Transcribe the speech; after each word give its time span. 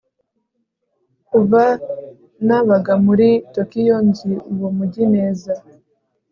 Kuva 1.27 1.63
nabaga 2.47 2.93
muri 3.05 3.29
Tokiyo 3.55 3.97
nzi 4.07 4.31
uwo 4.53 4.67
mujyi 4.77 5.03
neza 5.15 5.51